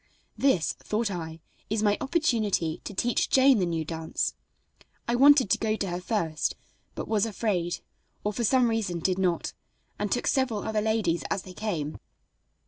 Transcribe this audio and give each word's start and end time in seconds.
This, 0.35 0.73
thought 0.73 1.11
I, 1.11 1.41
is 1.69 1.83
my 1.83 1.95
opportunity 2.01 2.81
to 2.85 2.93
teach 2.95 3.29
Jane 3.29 3.59
the 3.59 3.67
new 3.67 3.85
dance. 3.85 4.33
I 5.07 5.13
wanted 5.13 5.51
to 5.51 5.59
go 5.59 5.75
to 5.75 5.89
her 5.91 6.01
first, 6.01 6.55
but 6.95 7.07
was 7.07 7.27
afraid, 7.27 7.81
or 8.23 8.33
for 8.33 8.43
some 8.43 8.67
reason 8.67 8.97
did 8.97 9.19
not, 9.19 9.53
and 9.99 10.11
took 10.11 10.25
several 10.25 10.63
other 10.63 10.81
ladies 10.81 11.23
as 11.29 11.43
they 11.43 11.53
came. 11.53 11.99